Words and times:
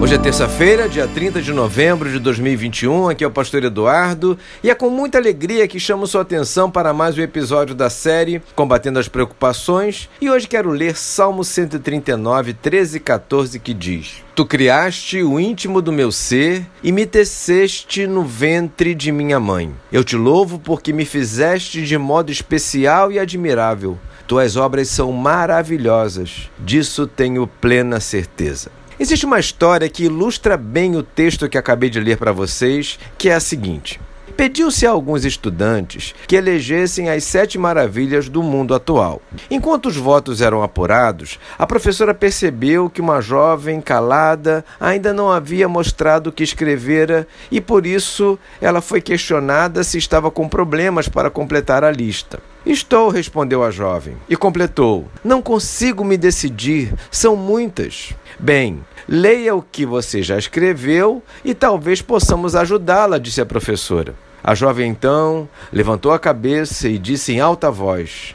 Hoje 0.00 0.14
é 0.14 0.18
terça-feira, 0.18 0.88
dia 0.88 1.06
30 1.06 1.42
de 1.42 1.52
novembro 1.52 2.10
de 2.10 2.18
2021. 2.18 3.10
Aqui 3.10 3.22
é 3.22 3.26
o 3.26 3.30
pastor 3.30 3.62
Eduardo 3.62 4.36
e 4.64 4.70
é 4.70 4.74
com 4.74 4.88
muita 4.88 5.18
alegria 5.18 5.68
que 5.68 5.78
chamo 5.78 6.06
sua 6.06 6.22
atenção 6.22 6.70
para 6.70 6.94
mais 6.94 7.18
um 7.18 7.20
episódio 7.20 7.74
da 7.74 7.90
série 7.90 8.40
Combatendo 8.56 8.98
as 8.98 9.08
Preocupações. 9.08 10.08
E 10.18 10.30
hoje 10.30 10.48
quero 10.48 10.70
ler 10.70 10.96
Salmo 10.96 11.44
139, 11.44 12.54
13 12.54 12.96
e 12.96 13.00
14, 13.00 13.60
que 13.60 13.74
diz: 13.74 14.24
Tu 14.34 14.46
criaste 14.46 15.22
o 15.22 15.38
íntimo 15.38 15.82
do 15.82 15.92
meu 15.92 16.10
ser 16.10 16.66
e 16.82 16.90
me 16.90 17.04
teceste 17.04 18.06
no 18.06 18.24
ventre 18.24 18.94
de 18.94 19.12
minha 19.12 19.38
mãe. 19.38 19.70
Eu 19.92 20.02
te 20.02 20.16
louvo 20.16 20.58
porque 20.58 20.94
me 20.94 21.04
fizeste 21.04 21.84
de 21.84 21.98
modo 21.98 22.32
especial 22.32 23.12
e 23.12 23.18
admirável. 23.18 23.98
Tuas 24.26 24.56
obras 24.56 24.88
são 24.88 25.12
maravilhosas, 25.12 26.50
disso 26.58 27.06
tenho 27.06 27.46
plena 27.46 28.00
certeza. 28.00 28.79
Existe 29.00 29.24
uma 29.24 29.40
história 29.40 29.88
que 29.88 30.04
ilustra 30.04 30.58
bem 30.58 30.94
o 30.94 31.02
texto 31.02 31.48
que 31.48 31.56
acabei 31.56 31.88
de 31.88 31.98
ler 31.98 32.18
para 32.18 32.32
vocês, 32.32 32.98
que 33.16 33.30
é 33.30 33.34
a 33.34 33.40
seguinte. 33.40 33.98
Pediu-se 34.36 34.86
a 34.86 34.90
alguns 34.90 35.24
estudantes 35.24 36.14
que 36.28 36.36
elegessem 36.36 37.08
as 37.08 37.24
sete 37.24 37.56
maravilhas 37.56 38.28
do 38.28 38.42
mundo 38.42 38.74
atual. 38.74 39.22
Enquanto 39.50 39.86
os 39.86 39.96
votos 39.96 40.42
eram 40.42 40.62
apurados, 40.62 41.38
a 41.58 41.66
professora 41.66 42.12
percebeu 42.12 42.90
que 42.90 43.00
uma 43.00 43.22
jovem 43.22 43.80
calada 43.80 44.62
ainda 44.78 45.14
não 45.14 45.32
havia 45.32 45.66
mostrado 45.66 46.28
o 46.28 46.32
que 46.32 46.44
escrevera 46.44 47.26
e 47.50 47.58
por 47.58 47.86
isso 47.86 48.38
ela 48.60 48.82
foi 48.82 49.00
questionada 49.00 49.82
se 49.82 49.96
estava 49.96 50.30
com 50.30 50.46
problemas 50.46 51.08
para 51.08 51.30
completar 51.30 51.84
a 51.84 51.90
lista. 51.90 52.38
Estou, 52.64 53.08
respondeu 53.08 53.64
a 53.64 53.70
jovem, 53.70 54.16
e 54.28 54.36
completou: 54.36 55.08
Não 55.24 55.40
consigo 55.40 56.04
me 56.04 56.16
decidir, 56.16 56.94
são 57.10 57.34
muitas. 57.34 58.14
Bem, 58.38 58.84
leia 59.08 59.54
o 59.54 59.62
que 59.62 59.86
você 59.86 60.22
já 60.22 60.36
escreveu 60.36 61.22
e 61.44 61.54
talvez 61.54 62.02
possamos 62.02 62.54
ajudá-la, 62.54 63.18
disse 63.18 63.40
a 63.40 63.46
professora. 63.46 64.14
A 64.44 64.54
jovem 64.54 64.90
então 64.90 65.48
levantou 65.72 66.12
a 66.12 66.18
cabeça 66.18 66.88
e 66.88 66.98
disse 66.98 67.32
em 67.32 67.40
alta 67.40 67.70
voz: 67.70 68.34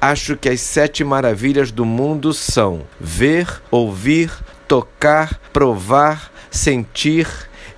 Acho 0.00 0.36
que 0.36 0.48
as 0.48 0.60
sete 0.60 1.04
maravilhas 1.04 1.70
do 1.70 1.84
mundo 1.84 2.34
são 2.34 2.82
ver, 2.98 3.62
ouvir, 3.70 4.32
tocar, 4.66 5.40
provar, 5.52 6.32
sentir, 6.50 7.28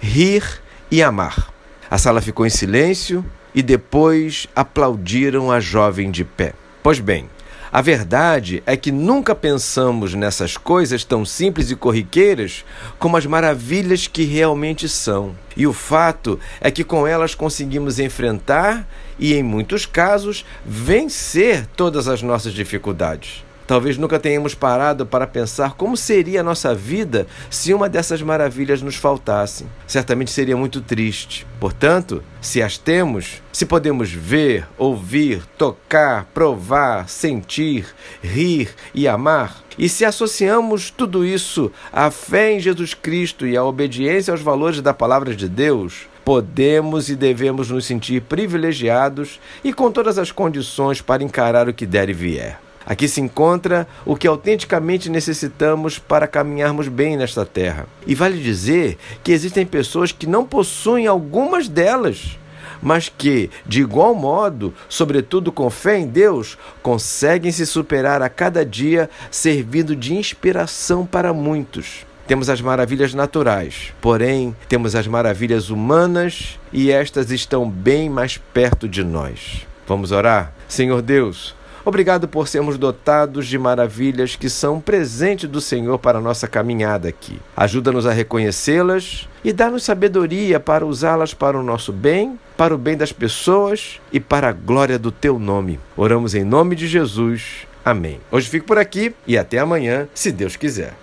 rir 0.01 0.43
e 0.91 1.03
amar. 1.03 1.53
A 1.91 1.99
sala 1.99 2.23
ficou 2.23 2.47
em 2.47 2.51
silêncio 2.51 3.25
e 3.55 3.63
depois 3.63 4.47
aplaudiram 4.55 5.51
a 5.51 5.61
jovem 5.61 6.11
de 6.11 6.25
pé. 6.25 6.55
Pois 6.83 6.99
bem, 6.99 7.29
a 7.73 7.81
verdade 7.81 8.63
é 8.67 8.77
que 8.77 8.93
nunca 8.93 9.35
pensamos 9.35 10.13
nessas 10.13 10.59
coisas 10.59 11.05
tão 11.05 11.25
simples 11.25 11.71
e 11.71 11.77
corriqueiras 11.77 12.67
como 12.99 13.17
as 13.17 13.25
maravilhas 13.25 14.07
que 14.07 14.25
realmente 14.25 14.87
são. 14.89 15.35
E 15.57 15.67
o 15.67 15.73
fato 15.73 16.39
é 16.61 16.71
que 16.71 16.85
com 16.85 17.07
elas 17.07 17.35
conseguimos 17.35 17.99
enfrentar 17.99 18.87
e, 19.19 19.33
em 19.33 19.43
muitos 19.43 19.87
casos, 19.87 20.45
vencer 20.67 21.67
todas 21.75 22.09
as 22.09 22.21
nossas 22.21 22.53
dificuldades. 22.53 23.43
Talvez 23.73 23.97
nunca 23.97 24.21
tenhamos 24.21 24.55
parado 24.55 25.07
para 25.07 25.27
pensar 25.27 25.73
como 25.73 25.97
seria 25.97 26.43
a 26.43 26.45
nossa 26.45 26.75
vida 26.75 27.27
se 27.49 27.73
uma 27.73 27.89
dessas 27.89 28.21
maravilhas 28.21 28.83
nos 28.83 28.97
faltasse. 28.97 29.65
Certamente 29.87 30.31
seria 30.31 30.55
muito 30.55 30.83
triste. 30.83 31.47
Portanto, 31.59 32.23
se 32.39 32.61
as 32.61 32.77
temos, 32.77 33.43
se 33.51 33.65
podemos 33.65 34.13
ver, 34.13 34.69
ouvir, 34.77 35.43
tocar, 35.57 36.27
provar, 36.35 37.09
sentir, 37.09 37.87
rir 38.23 38.69
e 38.95 39.09
amar, 39.09 39.65
e 39.79 39.89
se 39.89 40.05
associamos 40.05 40.91
tudo 40.91 41.25
isso 41.25 41.73
à 41.91 42.11
fé 42.11 42.53
em 42.53 42.61
Jesus 42.61 42.93
Cristo 42.93 43.47
e 43.47 43.57
à 43.57 43.65
obediência 43.65 44.33
aos 44.33 44.43
valores 44.43 44.83
da 44.83 44.93
palavra 44.93 45.35
de 45.35 45.49
Deus, 45.49 46.09
podemos 46.27 47.09
e 47.09 47.17
devemos 47.17 47.71
nos 47.71 47.87
sentir 47.87 48.21
privilegiados 48.21 49.41
e 49.65 49.73
com 49.73 49.91
todas 49.91 50.19
as 50.19 50.31
condições 50.31 51.01
para 51.01 51.25
encarar 51.25 51.71
o 51.71 51.73
que 51.73 51.87
der 51.87 52.11
e 52.11 52.13
vier. 52.13 52.61
Aqui 52.85 53.09
se 53.09 53.21
encontra 53.21 53.87
o 54.05 54.17
que 54.17 54.27
autenticamente 54.27 55.09
necessitamos 55.09 55.99
para 55.99 56.27
caminharmos 56.27 56.89
bem 56.89 57.17
nesta 57.17 57.45
terra. 57.45 57.87
E 58.07 58.15
vale 58.15 58.43
dizer 58.43 58.99
que 59.23 59.33
existem 59.33 59.65
pessoas 59.65 60.13
que 60.13 60.27
não 60.27 60.45
possuem 60.45 61.07
algumas 61.07 61.69
delas, 61.69 62.39
mas 62.83 63.09
que, 63.09 63.49
de 63.65 63.81
igual 63.81 64.15
modo, 64.15 64.75
sobretudo 64.89 65.53
com 65.53 65.71
fé 65.71 65.99
em 65.99 66.07
Deus, 66.07 66.59
conseguem 66.83 67.53
se 67.53 67.65
superar 67.65 68.21
a 68.21 68.29
cada 68.29 68.67
dia, 68.67 69.09
servindo 69.31 69.95
de 69.95 70.15
inspiração 70.15 71.07
para 71.07 71.33
muitos. 71.33 72.05
Temos 72.27 72.49
as 72.49 72.61
maravilhas 72.61 73.15
naturais, 73.15 73.93
porém, 74.01 74.57
temos 74.69 74.95
as 74.95 75.07
maravilhas 75.07 75.71
humanas 75.71 76.59
e 76.73 76.91
estas 76.91 77.31
estão 77.31 77.69
bem 77.69 78.09
mais 78.09 78.39
perto 78.39 78.89
de 78.89 79.05
nós. 79.05 79.67
Vamos 79.87 80.13
orar? 80.13 80.53
Senhor 80.69 81.03
Deus, 81.03 81.55
Obrigado 81.85 82.29
por 82.29 82.47
sermos 82.47 82.79
dotados 82.79 83.47
de 83.47 83.59
maravilhas 83.59 84.37
que 84.37 84.49
são 84.49 84.81
presente 84.81 85.47
do 85.47 85.61
Senhor 85.61 85.99
para 85.99 86.19
a 86.19 86.23
nossa 86.23 86.47
caminhada 86.47 87.09
aqui. 87.09 87.41
Ajuda-nos 87.57 88.07
a 88.07 88.13
reconhecê-las 88.13 89.29
e 89.45 89.53
dá-nos 89.53 89.83
sabedoria 89.83 90.61
para 90.61 90.87
usá-las 90.87 91.35
para 91.35 91.59
o 91.59 91.63
nosso 91.63 91.93
bem, 91.93 92.39
para 92.57 92.75
o 92.75 92.79
bem 92.79 92.97
das 92.97 93.13
pessoas 93.13 94.01
e 94.13 94.21
para 94.21 94.49
a 94.49 94.53
glória 94.53 94.99
do 94.99 95.11
teu 95.11 95.39
nome. 95.39 95.81
Oramos 95.97 96.35
em 96.35 96.45
nome 96.45 96.77
de 96.77 96.87
Jesus. 96.87 97.67
Amém. 97.85 98.21
Hoje 98.31 98.49
fico 98.49 98.67
por 98.67 98.79
aqui 98.79 99.15
e 99.27 99.37
até 99.37 99.59
amanhã, 99.59 100.09
se 100.15 100.31
Deus 100.31 100.55
quiser. 100.57 100.91